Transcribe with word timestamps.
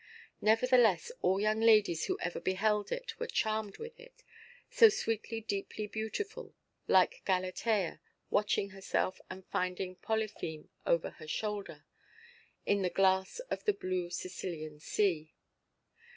Nevertheless, 0.41 1.11
all 1.21 1.39
young 1.39 1.59
ladies 1.59 2.05
who 2.05 2.17
ever 2.21 2.39
beheld 2.39 2.91
it 2.91 3.19
were 3.19 3.27
charmed 3.27 3.77
with 3.77 3.99
it, 3.99 4.23
so 4.67 4.89
sweetly 4.89 5.41
deeply 5.41 5.85
beautiful, 5.85 6.55
like 6.87 7.21
Galatea 7.23 8.01
watching 8.31 8.71
herself 8.71 9.21
and 9.29 9.45
finding 9.45 9.95
Polypheme 9.97 10.69
over 10.87 11.11
her 11.11 11.27
shoulder, 11.27 11.85
in 12.65 12.81
the 12.81 12.89
glass 12.89 13.37
of 13.51 13.65
the 13.65 13.73
blue 13.73 14.09
Sicilian 14.09 14.79
sea. 14.79 15.35